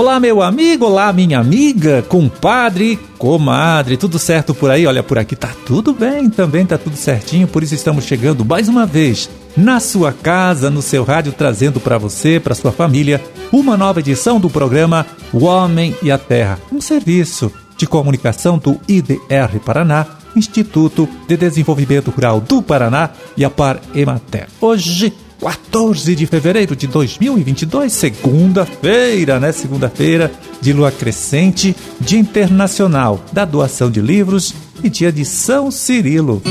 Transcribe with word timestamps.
Olá, 0.00 0.18
meu 0.18 0.40
amigo, 0.40 0.86
olá, 0.86 1.12
minha 1.12 1.38
amiga, 1.38 2.02
compadre, 2.08 2.98
comadre, 3.18 3.98
tudo 3.98 4.18
certo 4.18 4.54
por 4.54 4.70
aí? 4.70 4.86
Olha, 4.86 5.02
por 5.02 5.18
aqui 5.18 5.36
tá 5.36 5.50
tudo 5.66 5.92
bem, 5.92 6.30
também 6.30 6.64
tá 6.64 6.78
tudo 6.78 6.96
certinho, 6.96 7.46
por 7.46 7.62
isso 7.62 7.74
estamos 7.74 8.06
chegando 8.06 8.42
mais 8.42 8.66
uma 8.66 8.86
vez 8.86 9.28
na 9.54 9.78
sua 9.78 10.10
casa, 10.10 10.70
no 10.70 10.80
seu 10.80 11.04
rádio, 11.04 11.34
trazendo 11.36 11.78
para 11.78 11.98
você, 11.98 12.40
para 12.40 12.54
sua 12.54 12.72
família, 12.72 13.22
uma 13.52 13.76
nova 13.76 14.00
edição 14.00 14.40
do 14.40 14.48
programa 14.48 15.06
O 15.34 15.44
Homem 15.44 15.94
e 16.02 16.10
a 16.10 16.16
Terra, 16.16 16.58
um 16.72 16.80
serviço 16.80 17.52
de 17.76 17.86
comunicação 17.86 18.56
do 18.56 18.80
IDR 18.88 19.60
Paraná, 19.62 20.06
Instituto 20.34 21.06
de 21.28 21.36
Desenvolvimento 21.36 22.10
Rural 22.10 22.40
do 22.40 22.62
Paraná 22.62 23.10
e 23.36 23.44
a 23.44 23.50
Par 23.50 23.78
Emater. 23.94 24.48
Hoje 24.62 25.12
14 25.40 26.14
de 26.14 26.26
fevereiro 26.26 26.76
de 26.76 26.86
2022, 26.86 27.92
segunda-feira, 27.92 29.40
né? 29.40 29.50
Segunda-feira 29.52 30.30
de 30.60 30.72
lua 30.72 30.92
crescente, 30.92 31.74
Dia 31.98 32.18
Internacional 32.18 33.24
da 33.32 33.44
Doação 33.44 33.90
de 33.90 34.00
Livros 34.00 34.54
e 34.84 34.90
Dia 34.90 35.10
de 35.10 35.24
São 35.24 35.70
Cirilo. 35.70 36.42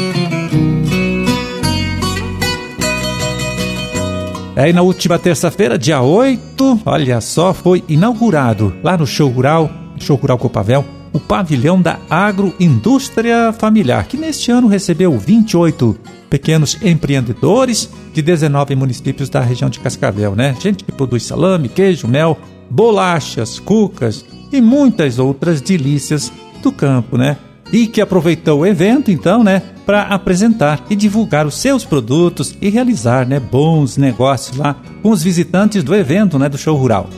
Aí 4.56 4.74
na 4.74 4.82
última 4.82 5.18
terça-feira, 5.18 5.78
dia 5.78 6.02
8, 6.02 6.82
olha 6.86 7.22
só, 7.22 7.54
foi 7.54 7.84
inaugurado 7.88 8.76
lá 8.84 8.98
no 8.98 9.08
Show 9.08 9.30
Rural, 9.30 9.70
Show 9.98 10.18
Rural 10.18 10.38
Copavel, 10.38 10.84
o 11.14 11.20
pavilhão 11.20 11.82
da 11.82 11.98
agroindústria 12.10 13.54
familiar, 13.54 14.06
que 14.06 14.18
neste 14.18 14.52
ano 14.52 14.68
recebeu 14.68 15.18
28 15.18 15.98
pequenos 16.30 16.78
empreendedores 16.82 17.90
de 18.14 18.22
19 18.22 18.76
municípios 18.76 19.30
da 19.30 19.42
região 19.42 19.70
de 19.70 19.80
Cascavel, 19.80 20.36
né? 20.36 20.56
Gente 20.62 20.84
que 20.84 20.92
produz 20.92 21.24
salame, 21.24 21.70
queijo, 21.70 22.08
mel, 22.08 22.38
bolachas, 22.70 23.60
cucas 23.60 24.26
e 24.52 24.62
muitas 24.62 25.20
outras 25.20 25.62
delícias 25.62 26.32
do 26.62 26.72
campo, 26.72 27.18
né? 27.18 27.38
E 27.72 27.88
que 27.88 28.02
aproveitou 28.02 28.60
o 28.60 28.66
evento, 28.66 29.12
então, 29.12 29.44
né, 29.44 29.62
para 29.86 30.02
apresentar 30.04 30.84
e 30.90 30.96
divulgar 30.96 31.46
os 31.46 31.56
seus 31.56 31.86
produtos 31.86 32.56
e 32.60 32.70
realizar, 32.70 33.28
né, 33.28 33.40
bons 33.40 33.96
negócios 33.96 34.58
lá 34.58 34.76
com 35.04 35.12
os 35.12 35.22
visitantes 35.22 35.84
do 35.84 35.94
evento, 35.94 36.40
né, 36.40 36.50
do 36.50 36.58
show 36.58 36.76
rural. 36.76 37.10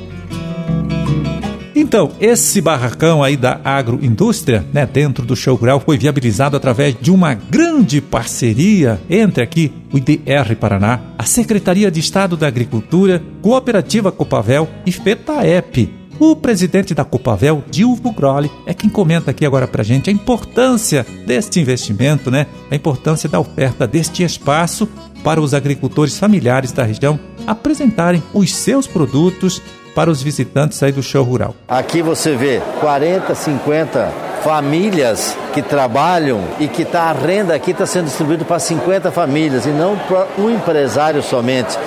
Então, 1.92 2.10
esse 2.22 2.62
barracão 2.62 3.22
aí 3.22 3.36
da 3.36 3.60
agroindústria, 3.66 4.66
né, 4.72 4.86
dentro 4.86 5.26
do 5.26 5.36
show 5.36 5.58
rural, 5.58 5.78
foi 5.82 5.98
viabilizado 5.98 6.56
através 6.56 6.96
de 6.98 7.12
uma 7.12 7.34
grande 7.34 8.00
parceria 8.00 8.98
entre 9.10 9.44
aqui 9.44 9.74
o 9.92 9.98
IDR 9.98 10.56
Paraná, 10.58 11.02
a 11.18 11.26
Secretaria 11.26 11.92
de 11.92 12.00
Estado 12.00 12.38
da 12.38 12.48
Agricultura, 12.48 13.22
Cooperativa 13.42 14.10
Copavel 14.10 14.70
e 14.86 14.92
FETAEP. 14.94 15.94
O 16.18 16.34
presidente 16.34 16.94
da 16.94 17.04
Copavel, 17.04 17.62
Dilvo 17.70 18.14
Groli, 18.14 18.50
é 18.66 18.74
quem 18.74 18.90
comenta 18.90 19.32
aqui 19.32 19.46
agora 19.46 19.68
pra 19.68 19.84
gente 19.84 20.10
a 20.10 20.14
importância 20.14 21.06
deste 21.28 21.60
investimento, 21.60 22.32
né? 22.32 22.48
A 22.70 22.76
importância 22.76 23.28
da 23.28 23.38
oferta 23.38 23.86
deste 23.86 24.24
espaço 24.24 24.88
para 25.26 25.42
os 25.42 25.54
agricultores 25.54 26.18
familiares 26.18 26.72
da 26.72 26.86
região 26.86 27.20
apresentarem 27.46 28.24
os 28.34 28.56
seus 28.56 28.88
produtos 28.88 29.62
para 29.94 30.10
os 30.10 30.22
visitantes 30.22 30.82
aí 30.82 30.92
do 30.92 31.04
show 31.04 31.24
rural. 31.24 31.56
Aqui 31.68 32.02
você 32.02 32.36
vê 32.36 32.62
40, 32.80 33.34
50 33.36 34.12
famílias 34.44 35.38
que 35.54 35.62
trabalham 35.62 36.42
e 36.60 36.68
que 36.68 36.84
tá, 36.84 37.04
a 37.04 37.14
renda 37.14 37.54
aqui 37.54 37.72
está 37.72 37.86
sendo 37.86 38.06
distribuída 38.06 38.44
para 38.44 38.60
50 38.60 39.12
famílias 39.12 39.66
e 39.66 39.70
não 39.70 39.98
para 39.98 40.28
um 40.38 40.50
empresário 40.50 41.22
somente 41.22 41.78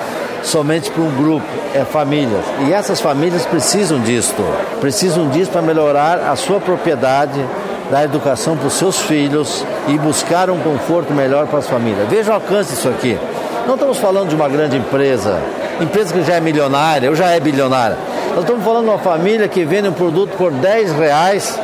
somente 0.44 0.91
para 0.91 1.02
um 1.02 1.11
grupo, 1.16 1.46
é 1.74 1.84
famílias. 1.84 2.44
E 2.69 2.72
essas 2.72 3.00
famílias 3.00 3.46
precisam 3.46 3.98
disso, 4.00 4.34
precisam 4.80 5.28
disso 5.30 5.51
para 5.51 5.62
melhorar 5.62 6.18
a 6.18 6.36
sua 6.36 6.61
propriedade, 6.61 7.42
dar 7.90 8.05
educação 8.05 8.57
para 8.57 8.67
os 8.67 8.74
seus 8.74 9.01
filhos 9.01 9.64
e 9.89 9.98
buscar 9.98 10.51
um 10.51 10.58
conforto 10.58 11.12
melhor 11.12 11.46
para 11.46 11.58
as 11.61 11.67
famílias. 11.67 12.08
Veja 12.08 12.33
o 12.33 12.34
alcance 12.34 12.74
disso 12.74 12.89
aqui. 12.89 13.18
Não 13.67 13.74
estamos 13.74 13.96
falando 13.96 14.28
de 14.28 14.34
uma 14.34 14.48
grande 14.48 14.77
empresa, 14.77 15.40
empresa 15.80 16.12
que 16.12 16.23
já 16.23 16.35
é 16.35 16.40
milionária, 16.40 17.11
ou 17.11 17.17
já 17.17 17.30
é 17.30 17.40
bilionária. 17.40 17.96
Nós 18.30 18.40
estamos 18.40 18.64
falando 18.64 18.85
de 18.85 18.90
uma 18.90 18.98
família 18.98 19.48
que 19.48 19.64
vende 19.64 19.89
um 19.89 19.92
produto 19.92 20.36
por 20.36 20.52
10 20.52 20.92
reais, 20.92 21.58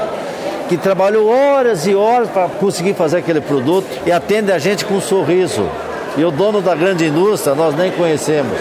que 0.69 0.77
trabalhou 0.77 1.29
horas 1.29 1.87
e 1.87 1.95
horas 1.95 2.29
para 2.29 2.49
conseguir 2.49 2.95
fazer 2.95 3.19
aquele 3.19 3.41
produto 3.41 3.87
e 4.07 4.13
atende 4.13 4.53
a 4.53 4.59
gente 4.59 4.85
com 4.85 4.95
um 4.95 5.01
sorriso. 5.01 5.69
E 6.17 6.25
o 6.25 6.31
dono 6.31 6.61
da 6.61 6.75
grande 6.75 7.07
indústria 7.07 7.55
nós 7.55 7.75
nem 7.75 7.91
conhecemos. 7.93 8.59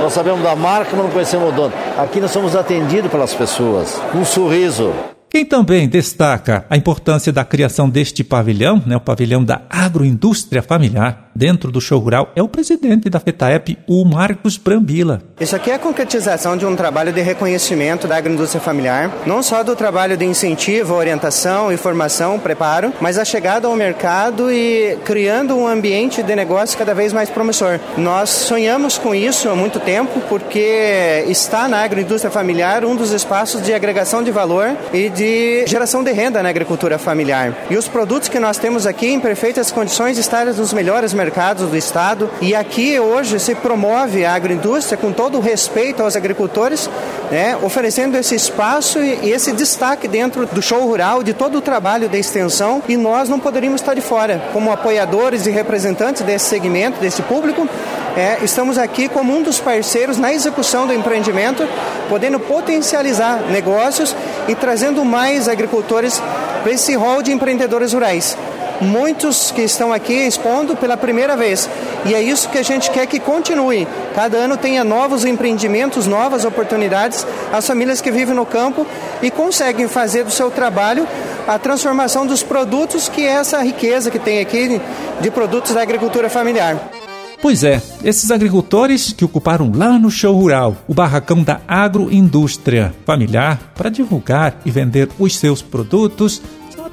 Nós 0.00 0.12
sabemos 0.12 0.42
da 0.42 0.54
marca, 0.54 0.90
mas 0.92 1.04
não 1.04 1.10
conhecemos 1.10 1.48
o 1.48 1.52
dono. 1.52 1.72
Aqui 1.98 2.20
nós 2.20 2.30
somos 2.30 2.54
atendidos 2.54 3.10
pelas 3.10 3.34
pessoas, 3.34 4.00
com 4.12 4.18
um 4.18 4.24
sorriso. 4.24 4.92
Quem 5.34 5.44
também 5.44 5.88
destaca 5.88 6.64
a 6.70 6.76
importância 6.76 7.32
da 7.32 7.44
criação 7.44 7.90
deste 7.90 8.22
pavilhão, 8.22 8.80
né, 8.86 8.96
o 8.96 9.00
pavilhão 9.00 9.42
da 9.42 9.62
agroindústria 9.68 10.62
familiar, 10.62 11.28
dentro 11.34 11.72
do 11.72 11.80
show 11.80 11.98
rural 11.98 12.30
é 12.36 12.40
o 12.40 12.46
presidente 12.46 13.10
da 13.10 13.18
FETAEP, 13.18 13.76
o 13.88 14.04
Marcos 14.04 14.56
Brambila. 14.56 15.20
Isso 15.40 15.56
aqui 15.56 15.72
é 15.72 15.74
a 15.74 15.78
concretização 15.80 16.56
de 16.56 16.64
um 16.64 16.76
trabalho 16.76 17.12
de 17.12 17.20
reconhecimento 17.20 18.06
da 18.06 18.16
agroindústria 18.16 18.60
familiar, 18.60 19.10
não 19.26 19.42
só 19.42 19.64
do 19.64 19.74
trabalho 19.74 20.16
de 20.16 20.24
incentivo, 20.24 20.94
orientação, 20.94 21.72
informação, 21.72 22.38
preparo, 22.38 22.92
mas 23.00 23.18
a 23.18 23.24
chegada 23.24 23.66
ao 23.66 23.74
mercado 23.74 24.52
e 24.52 24.96
criando 25.04 25.56
um 25.56 25.66
ambiente 25.66 26.22
de 26.22 26.36
negócio 26.36 26.78
cada 26.78 26.94
vez 26.94 27.12
mais 27.12 27.28
promissor. 27.28 27.80
Nós 27.98 28.30
sonhamos 28.30 28.96
com 28.96 29.12
isso 29.12 29.48
há 29.48 29.56
muito 29.56 29.80
tempo, 29.80 30.20
porque 30.28 31.24
está 31.26 31.66
na 31.66 31.78
agroindústria 31.78 32.30
familiar 32.30 32.84
um 32.84 32.94
dos 32.94 33.10
espaços 33.10 33.60
de 33.60 33.74
agregação 33.74 34.22
de 34.22 34.30
valor 34.30 34.76
e 34.92 35.08
de 35.08 35.23
geração 35.66 36.02
de 36.02 36.12
renda 36.12 36.42
na 36.42 36.48
agricultura 36.48 36.98
familiar. 36.98 37.54
E 37.70 37.76
os 37.76 37.88
produtos 37.88 38.28
que 38.28 38.38
nós 38.38 38.58
temos 38.58 38.86
aqui 38.86 39.06
em 39.06 39.20
perfeitas 39.20 39.70
condições 39.70 40.18
estão 40.18 40.34
nos 40.44 40.72
melhores 40.72 41.12
mercados 41.12 41.54
mercados 41.54 41.68
do 41.68 41.76
estado. 41.76 42.30
E 42.40 42.54
aqui 42.54 42.98
hoje 42.98 43.38
se 43.38 43.54
promove 43.54 44.24
a 44.24 44.34
agroindústria 44.34 44.96
com 44.96 45.12
todo 45.12 45.38
o 45.38 45.40
respeito 45.40 46.02
aos 46.02 46.16
agricultores, 46.16 46.88
né, 47.30 47.56
oferecendo 47.62 48.16
esse 48.16 48.34
espaço 48.34 48.98
e 49.00 49.30
esse 49.30 49.52
destaque 49.52 50.08
dentro 50.08 50.46
do 50.46 50.60
show 50.60 50.86
rural, 50.86 51.22
de 51.22 51.32
todo 51.32 51.58
o 51.58 51.60
trabalho 51.60 52.08
da 52.08 52.18
extensão. 52.18 52.82
E 52.88 52.96
nós 52.96 53.28
não 53.28 53.38
poderíamos 53.38 53.80
estar 53.80 53.94
de 53.94 54.00
fora, 54.00 54.42
como 54.52 54.72
apoiadores 54.72 55.46
e 55.46 55.50
representantes 55.50 56.22
desse 56.22 56.46
segmento, 56.46 57.00
desse 57.00 57.22
público. 57.22 57.68
É, 58.16 58.38
estamos 58.44 58.78
aqui 58.78 59.08
como 59.08 59.36
um 59.36 59.42
dos 59.42 59.58
parceiros 59.58 60.18
na 60.18 60.32
execução 60.32 60.86
do 60.86 60.92
empreendimento, 60.92 61.66
podendo 62.08 62.38
potencializar 62.38 63.42
negócios 63.50 64.14
e 64.48 64.54
trazendo 64.54 65.04
mais 65.04 65.48
agricultores 65.48 66.20
para 66.62 66.72
esse 66.72 66.94
rol 66.94 67.22
de 67.22 67.32
empreendedores 67.32 67.92
rurais 67.92 68.36
muitos 68.80 69.50
que 69.50 69.62
estão 69.62 69.92
aqui 69.92 70.12
expondo 70.12 70.76
pela 70.76 70.96
primeira 70.96 71.36
vez. 71.36 71.68
E 72.04 72.14
é 72.14 72.22
isso 72.22 72.48
que 72.48 72.58
a 72.58 72.62
gente 72.62 72.90
quer 72.90 73.06
que 73.06 73.18
continue. 73.18 73.86
Cada 74.14 74.36
ano 74.36 74.56
tenha 74.56 74.84
novos 74.84 75.24
empreendimentos, 75.24 76.06
novas 76.06 76.44
oportunidades, 76.44 77.26
as 77.52 77.66
famílias 77.66 78.00
que 78.00 78.10
vivem 78.10 78.34
no 78.34 78.46
campo 78.46 78.86
e 79.22 79.30
conseguem 79.30 79.88
fazer 79.88 80.24
do 80.24 80.30
seu 80.30 80.50
trabalho 80.50 81.06
a 81.46 81.58
transformação 81.58 82.26
dos 82.26 82.42
produtos, 82.42 83.08
que 83.08 83.26
é 83.26 83.32
essa 83.32 83.62
riqueza 83.62 84.10
que 84.10 84.18
tem 84.18 84.40
aqui 84.40 84.80
de 85.20 85.30
produtos 85.30 85.74
da 85.74 85.82
agricultura 85.82 86.28
familiar. 86.28 87.03
Pois 87.44 87.62
é, 87.62 87.82
esses 88.02 88.30
agricultores 88.30 89.12
que 89.12 89.22
ocuparam 89.22 89.70
lá 89.70 89.98
no 89.98 90.10
show 90.10 90.34
rural 90.34 90.74
o 90.88 90.94
barracão 90.94 91.42
da 91.42 91.60
agroindústria 91.68 92.94
familiar 93.04 93.70
para 93.74 93.90
divulgar 93.90 94.62
e 94.64 94.70
vender 94.70 95.10
os 95.18 95.36
seus 95.36 95.60
produtos 95.60 96.40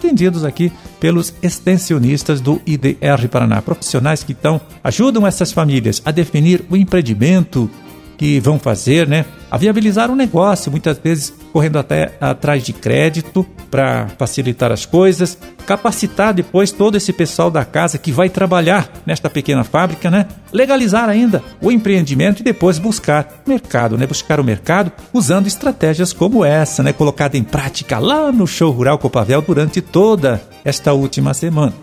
atendidos 0.01 0.43
aqui 0.43 0.71
pelos 0.99 1.33
extensionistas 1.43 2.41
do 2.41 2.59
IDR 2.65 3.29
Paraná, 3.29 3.61
profissionais 3.61 4.23
que 4.23 4.31
então 4.33 4.59
ajudam 4.83 5.27
essas 5.27 5.51
famílias 5.51 6.01
a 6.03 6.11
definir 6.11 6.65
o 6.69 6.75
empreendimento 6.75 7.69
que 8.21 8.39
vão 8.39 8.59
fazer, 8.59 9.07
né? 9.07 9.25
A 9.49 9.57
viabilizar 9.57 10.11
o 10.11 10.13
um 10.13 10.15
negócio, 10.15 10.69
muitas 10.69 10.95
vezes 10.99 11.33
correndo 11.51 11.79
até 11.79 12.13
atrás 12.21 12.63
de 12.63 12.71
crédito 12.71 13.43
para 13.71 14.09
facilitar 14.09 14.71
as 14.71 14.85
coisas, 14.85 15.35
capacitar 15.65 16.31
depois 16.31 16.71
todo 16.71 16.95
esse 16.95 17.11
pessoal 17.11 17.49
da 17.49 17.65
casa 17.65 17.97
que 17.97 18.11
vai 18.11 18.29
trabalhar 18.29 18.87
nesta 19.07 19.27
pequena 19.27 19.63
fábrica, 19.63 20.11
né? 20.11 20.27
Legalizar 20.53 21.09
ainda 21.09 21.41
o 21.59 21.71
empreendimento 21.71 22.41
e 22.41 22.43
depois 22.43 22.77
buscar 22.77 23.41
mercado, 23.47 23.97
né? 23.97 24.05
Buscar 24.05 24.39
o 24.39 24.43
mercado 24.43 24.91
usando 25.11 25.47
estratégias 25.47 26.13
como 26.13 26.45
essa, 26.45 26.83
né? 26.83 26.93
Colocada 26.93 27.39
em 27.39 27.43
prática 27.43 27.97
lá 27.97 28.31
no 28.31 28.45
show 28.45 28.71
rural 28.71 28.99
Copavel 28.99 29.41
durante 29.41 29.81
toda 29.81 30.39
esta 30.63 30.93
última 30.93 31.33
semana. 31.33 31.73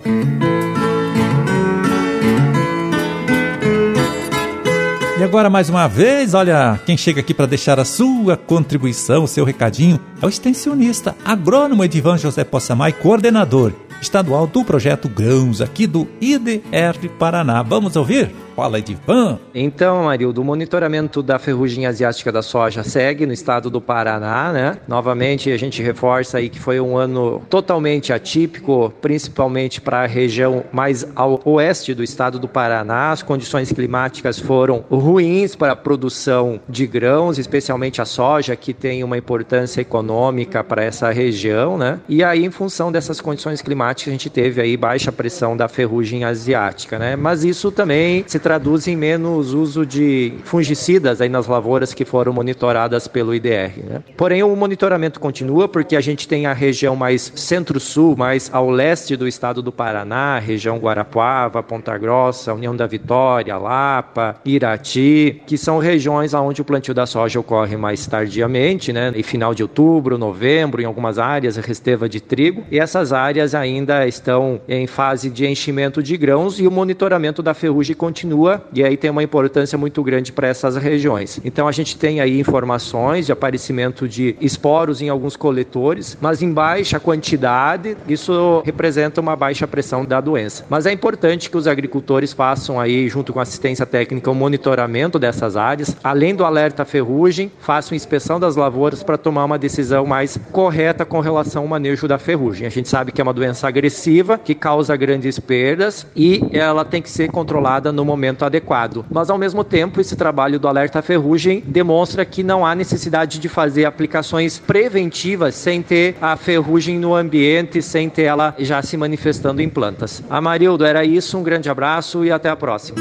E 5.18 5.24
agora, 5.24 5.50
mais 5.50 5.68
uma 5.68 5.88
vez, 5.88 6.32
olha, 6.32 6.78
quem 6.86 6.96
chega 6.96 7.18
aqui 7.18 7.34
para 7.34 7.44
deixar 7.44 7.80
a 7.80 7.84
sua 7.84 8.36
contribuição, 8.36 9.24
o 9.24 9.26
seu 9.26 9.44
recadinho, 9.44 9.98
é 10.22 10.24
o 10.24 10.28
extensionista, 10.28 11.16
agrônomo 11.24 11.82
Edivan 11.82 12.16
José 12.16 12.44
Possamay, 12.44 12.92
coordenador 12.92 13.72
estadual 14.00 14.46
do 14.46 14.64
projeto 14.64 15.08
Grãos, 15.08 15.60
aqui 15.60 15.88
do 15.88 16.06
IDR 16.20 17.08
Paraná. 17.18 17.64
Vamos 17.64 17.96
ouvir? 17.96 18.32
Fala, 18.58 18.80
Edivan. 18.80 19.38
Então, 19.54 20.02
Marildo, 20.02 20.40
o 20.40 20.44
monitoramento 20.44 21.22
da 21.22 21.38
ferrugem 21.38 21.86
asiática 21.86 22.32
da 22.32 22.42
soja 22.42 22.82
segue 22.82 23.24
no 23.24 23.32
estado 23.32 23.70
do 23.70 23.80
Paraná, 23.80 24.52
né? 24.52 24.78
Novamente, 24.88 25.52
a 25.52 25.56
gente 25.56 25.80
reforça 25.80 26.38
aí 26.38 26.48
que 26.48 26.58
foi 26.58 26.80
um 26.80 26.96
ano 26.96 27.40
totalmente 27.48 28.12
atípico, 28.12 28.92
principalmente 29.00 29.80
para 29.80 30.00
a 30.00 30.06
região 30.06 30.64
mais 30.72 31.06
ao 31.14 31.40
oeste 31.44 31.94
do 31.94 32.02
estado 32.02 32.36
do 32.36 32.48
Paraná. 32.48 33.12
As 33.12 33.22
condições 33.22 33.70
climáticas 33.70 34.40
foram 34.40 34.84
ruins 34.90 35.54
para 35.54 35.74
a 35.74 35.76
produção 35.76 36.58
de 36.68 36.84
grãos, 36.84 37.38
especialmente 37.38 38.02
a 38.02 38.04
soja, 38.04 38.56
que 38.56 38.74
tem 38.74 39.04
uma 39.04 39.16
importância 39.16 39.80
econômica 39.80 40.64
para 40.64 40.82
essa 40.82 41.12
região, 41.12 41.78
né? 41.78 42.00
E 42.08 42.24
aí, 42.24 42.44
em 42.44 42.50
função 42.50 42.90
dessas 42.90 43.20
condições 43.20 43.62
climáticas, 43.62 44.08
a 44.08 44.16
gente 44.16 44.28
teve 44.28 44.60
aí 44.60 44.76
baixa 44.76 45.12
pressão 45.12 45.56
da 45.56 45.68
ferrugem 45.68 46.24
asiática, 46.24 46.98
né? 46.98 47.14
Mas 47.14 47.44
isso 47.44 47.70
também 47.70 48.24
se 48.26 48.47
traduz 48.48 48.88
em 48.88 48.96
menos 48.96 49.52
uso 49.52 49.84
de 49.84 50.32
fungicidas 50.42 51.20
aí 51.20 51.28
nas 51.28 51.46
lavouras 51.46 51.92
que 51.92 52.02
foram 52.02 52.32
monitoradas 52.32 53.06
pelo 53.06 53.34
IDR, 53.34 53.84
né? 53.84 54.02
Porém, 54.16 54.42
o 54.42 54.56
monitoramento 54.56 55.20
continua 55.20 55.68
porque 55.68 55.94
a 55.94 56.00
gente 56.00 56.26
tem 56.26 56.46
a 56.46 56.54
região 56.54 56.96
mais 56.96 57.30
centro-sul, 57.36 58.16
mais 58.16 58.48
ao 58.50 58.70
leste 58.70 59.16
do 59.16 59.28
estado 59.28 59.60
do 59.60 59.70
Paraná, 59.70 60.38
região 60.38 60.78
Guarapuava, 60.78 61.62
Ponta 61.62 61.98
Grossa, 61.98 62.54
União 62.54 62.74
da 62.74 62.86
Vitória, 62.86 63.54
Lapa, 63.58 64.36
Irati, 64.46 65.42
que 65.46 65.58
são 65.58 65.78
regiões 65.78 66.32
onde 66.32 66.62
o 66.62 66.64
plantio 66.64 66.94
da 66.94 67.04
soja 67.04 67.38
ocorre 67.38 67.76
mais 67.76 68.06
tardiamente, 68.06 68.94
né? 68.94 69.12
Em 69.14 69.22
final 69.22 69.54
de 69.54 69.62
outubro, 69.62 70.16
novembro, 70.16 70.80
em 70.80 70.86
algumas 70.86 71.18
áreas, 71.18 71.58
resteva 71.58 72.08
de 72.08 72.18
trigo. 72.18 72.64
E 72.70 72.78
essas 72.78 73.12
áreas 73.12 73.54
ainda 73.54 74.06
estão 74.06 74.58
em 74.66 74.86
fase 74.86 75.28
de 75.28 75.46
enchimento 75.46 76.02
de 76.02 76.16
grãos 76.16 76.58
e 76.58 76.66
o 76.66 76.70
monitoramento 76.70 77.42
da 77.42 77.52
ferrugem 77.52 77.94
continua 77.94 78.37
e 78.72 78.84
aí 78.84 78.96
tem 78.96 79.10
uma 79.10 79.22
importância 79.22 79.76
muito 79.76 80.02
grande 80.02 80.32
para 80.32 80.48
essas 80.48 80.76
regiões. 80.76 81.40
Então 81.44 81.66
a 81.66 81.72
gente 81.72 81.96
tem 81.96 82.20
aí 82.20 82.38
informações 82.38 83.26
de 83.26 83.32
aparecimento 83.32 84.08
de 84.08 84.36
esporos 84.40 85.00
em 85.00 85.08
alguns 85.08 85.36
coletores, 85.36 86.16
mas 86.20 86.42
em 86.42 86.52
baixa 86.52 87.00
quantidade, 87.00 87.96
isso 88.08 88.62
representa 88.64 89.20
uma 89.20 89.36
baixa 89.36 89.66
pressão 89.66 90.04
da 90.04 90.20
doença. 90.20 90.64
Mas 90.68 90.86
é 90.86 90.92
importante 90.92 91.50
que 91.50 91.56
os 91.56 91.66
agricultores 91.66 92.32
façam 92.32 92.78
aí, 92.78 93.08
junto 93.08 93.32
com 93.32 93.40
assistência 93.40 93.86
técnica, 93.86 94.30
o 94.30 94.34
monitoramento 94.34 95.18
dessas 95.18 95.56
áreas, 95.56 95.96
além 96.02 96.34
do 96.34 96.44
alerta 96.44 96.84
ferrugem, 96.84 97.50
façam 97.60 97.96
inspeção 97.96 98.38
das 98.38 98.56
lavouras 98.56 99.02
para 99.02 99.18
tomar 99.18 99.44
uma 99.44 99.58
decisão 99.58 100.06
mais 100.06 100.38
correta 100.52 101.04
com 101.04 101.20
relação 101.20 101.62
ao 101.62 101.68
manejo 101.68 102.06
da 102.06 102.18
ferrugem. 102.18 102.66
A 102.66 102.70
gente 102.70 102.88
sabe 102.88 103.12
que 103.12 103.20
é 103.20 103.24
uma 103.24 103.32
doença 103.32 103.66
agressiva, 103.66 104.38
que 104.38 104.54
causa 104.54 104.96
grandes 104.96 105.38
perdas 105.38 106.06
e 106.14 106.42
ela 106.52 106.84
tem 106.84 107.00
que 107.00 107.10
ser 107.10 107.30
controlada 107.30 107.92
no 107.92 108.04
momento 108.04 108.27
adequado. 108.44 109.04
Mas 109.10 109.30
ao 109.30 109.38
mesmo 109.38 109.64
tempo, 109.64 110.00
esse 110.00 110.16
trabalho 110.16 110.58
do 110.58 110.68
alerta 110.68 111.02
ferrugem 111.02 111.62
demonstra 111.66 112.24
que 112.24 112.42
não 112.42 112.64
há 112.64 112.74
necessidade 112.74 113.38
de 113.38 113.48
fazer 113.48 113.84
aplicações 113.84 114.58
preventivas 114.58 115.54
sem 115.54 115.82
ter 115.82 116.16
a 116.20 116.36
ferrugem 116.36 116.98
no 116.98 117.14
ambiente, 117.14 117.82
sem 117.82 118.08
ter 118.08 118.22
ela 118.22 118.54
já 118.58 118.82
se 118.82 118.96
manifestando 118.96 119.62
em 119.62 119.68
plantas. 119.68 120.22
Amarildo, 120.28 120.84
era 120.84 121.04
isso, 121.04 121.38
um 121.38 121.42
grande 121.42 121.70
abraço 121.70 122.24
e 122.24 122.30
até 122.30 122.48
a 122.48 122.56
próxima. 122.56 122.98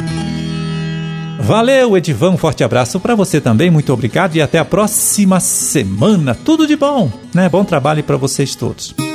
Valeu, 1.39 1.95
Edivan, 1.95 2.31
um 2.31 2.38
forte 2.38 2.63
abraço 2.63 3.00
para 3.00 3.15
você 3.15 3.39
também, 3.39 3.69
muito 3.69 3.94
obrigado 3.94 4.35
e 4.35 4.41
até 4.41 4.59
a 4.59 4.65
próxima 4.65 5.39
semana. 5.39 6.35
Tudo 6.35 6.68
de 6.68 6.75
bom, 6.75 7.12
né? 7.33 7.47
Bom 7.47 7.63
trabalho 7.63 8.03
para 8.03 8.18
vocês 8.18 8.53
todos. 8.53 9.06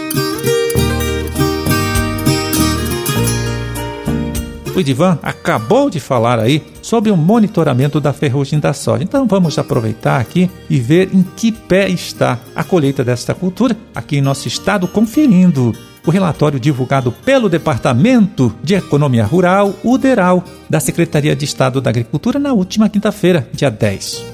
O 4.74 4.80
Edivan 4.80 5.18
acabou 5.22 5.90
de 5.90 6.00
falar 6.00 6.38
aí 6.38 6.62
sobre 6.80 7.10
o 7.10 7.16
monitoramento 7.16 8.00
da 8.00 8.12
ferrugem 8.12 8.58
da 8.58 8.72
soja. 8.72 9.04
Então 9.04 9.26
vamos 9.26 9.58
aproveitar 9.58 10.18
aqui 10.18 10.50
e 10.68 10.78
ver 10.78 11.10
em 11.12 11.22
que 11.22 11.52
pé 11.52 11.88
está 11.90 12.38
a 12.56 12.64
colheita 12.64 13.04
desta 13.04 13.34
cultura 13.34 13.76
aqui 13.94 14.16
em 14.16 14.22
nosso 14.22 14.48
estado, 14.48 14.88
conferindo 14.88 15.74
o 16.06 16.10
relatório 16.10 16.58
divulgado 16.58 17.12
pelo 17.12 17.50
Departamento 17.50 18.54
de 18.62 18.74
Economia 18.74 19.24
Rural, 19.24 19.74
UDERAL, 19.84 20.42
da 20.68 20.80
Secretaria 20.80 21.36
de 21.36 21.44
Estado 21.44 21.80
da 21.80 21.90
Agricultura 21.90 22.38
na 22.38 22.54
última 22.54 22.88
quinta-feira, 22.88 23.46
dia 23.52 23.70
10. 23.70 24.31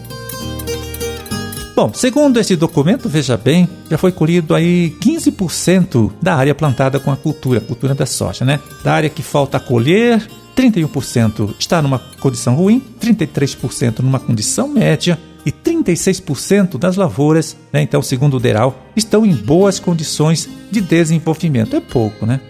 Bom, 1.78 1.92
segundo 1.94 2.40
esse 2.40 2.56
documento, 2.56 3.08
veja 3.08 3.36
bem, 3.36 3.68
já 3.88 3.96
foi 3.96 4.10
colhido 4.10 4.52
aí 4.52 4.96
15% 5.00 6.10
da 6.20 6.34
área 6.34 6.52
plantada 6.52 6.98
com 6.98 7.12
a 7.12 7.16
cultura, 7.16 7.60
cultura 7.60 7.94
da 7.94 8.04
soja, 8.04 8.44
né? 8.44 8.58
Da 8.82 8.94
área 8.94 9.08
que 9.08 9.22
falta 9.22 9.60
colher, 9.60 10.28
31% 10.56 11.54
está 11.56 11.80
numa 11.80 12.00
condição 12.18 12.56
ruim, 12.56 12.82
33% 13.00 14.00
numa 14.00 14.18
condição 14.18 14.66
média 14.66 15.16
e 15.46 15.52
36% 15.52 16.78
das 16.78 16.96
lavouras, 16.96 17.56
né, 17.72 17.80
então 17.80 18.02
segundo 18.02 18.38
o 18.38 18.40
DERAL, 18.40 18.76
estão 18.96 19.24
em 19.24 19.32
boas 19.32 19.78
condições 19.78 20.48
de 20.72 20.80
desenvolvimento. 20.80 21.76
É 21.76 21.80
pouco, 21.80 22.26
né? 22.26 22.40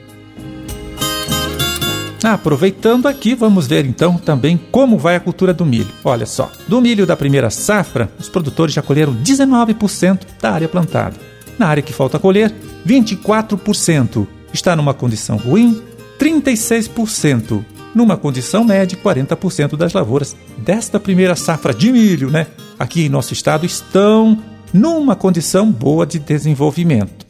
Aproveitando 2.23 3.07
aqui, 3.07 3.35
vamos 3.35 3.67
ver 3.67 3.87
então 3.87 4.19
também 4.19 4.61
como 4.73 4.99
vai 4.99 5.17
a 5.17 5.21
cultura 5.21 5.55
do 5.55 5.65
milho. 5.65 5.89
Olha 6.05 6.27
só, 6.27 6.51
do 6.67 6.81
milho 6.81 7.07
da 7.07 7.17
primeira 7.17 7.49
safra, 7.49 8.11
os 8.19 8.29
produtores 8.29 8.75
já 8.75 8.83
colheram 8.83 9.15
19% 9.15 10.21
da 10.41 10.51
área 10.51 10.69
plantada. 10.69 11.17
Na 11.59 11.69
área 11.69 11.83
que 11.83 11.93
falta 11.93 12.19
colher, 12.19 12.53
24% 12.87 14.27
está 14.53 14.75
numa 14.75 14.95
condição 14.95 15.37
ruim, 15.37 15.81
36% 16.19 17.65
numa 17.95 18.17
condição 18.17 18.65
média 18.65 18.97
e 18.97 19.03
40% 19.03 19.77
das 19.77 19.93
lavouras 19.93 20.37
desta 20.59 21.01
primeira 21.01 21.35
safra 21.35 21.73
de 21.73 21.91
milho, 21.91 22.31
né, 22.31 22.47
aqui 22.79 23.07
em 23.07 23.09
nosso 23.09 23.33
estado 23.33 23.65
estão 23.65 24.39
numa 24.73 25.17
condição 25.17 25.71
boa 25.71 26.07
de 26.07 26.19
desenvolvimento. 26.19 27.27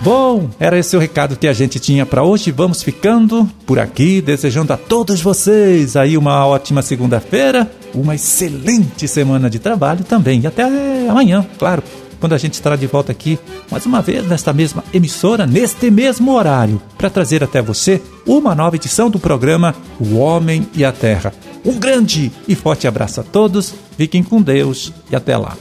Bom, 0.00 0.50
era 0.58 0.76
esse 0.76 0.96
o 0.96 0.98
recado 0.98 1.36
que 1.36 1.46
a 1.46 1.52
gente 1.52 1.78
tinha 1.78 2.04
para 2.04 2.24
hoje. 2.24 2.50
Vamos 2.50 2.82
ficando 2.82 3.48
por 3.64 3.78
aqui, 3.78 4.20
desejando 4.20 4.72
a 4.72 4.76
todos 4.76 5.20
vocês 5.20 5.96
aí 5.96 6.16
uma 6.16 6.44
ótima 6.44 6.82
segunda-feira, 6.82 7.70
uma 7.94 8.16
excelente 8.16 9.06
semana 9.06 9.48
de 9.48 9.60
trabalho 9.60 10.02
também. 10.02 10.40
E 10.40 10.46
até 10.48 10.64
amanhã, 11.08 11.46
claro 11.58 11.82
quando 12.20 12.34
a 12.34 12.38
gente 12.38 12.54
estará 12.54 12.76
de 12.76 12.86
volta 12.86 13.12
aqui, 13.12 13.38
mais 13.70 13.86
uma 13.86 14.02
vez, 14.02 14.26
nesta 14.26 14.52
mesma 14.52 14.84
emissora, 14.92 15.46
neste 15.46 15.90
mesmo 15.90 16.32
horário, 16.32 16.80
para 16.96 17.10
trazer 17.10 17.42
até 17.42 17.62
você 17.62 18.02
uma 18.26 18.54
nova 18.54 18.76
edição 18.76 19.10
do 19.10 19.18
programa 19.18 19.74
O 19.98 20.16
Homem 20.16 20.68
e 20.74 20.84
a 20.84 20.92
Terra. 20.92 21.32
Um 21.64 21.78
grande 21.78 22.32
e 22.46 22.54
forte 22.54 22.86
abraço 22.86 23.20
a 23.20 23.24
todos, 23.24 23.74
fiquem 23.96 24.22
com 24.22 24.40
Deus 24.40 24.92
e 25.10 25.16
até 25.16 25.36
lá. 25.36 25.56